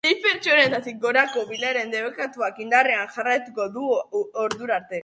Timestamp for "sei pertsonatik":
0.09-0.97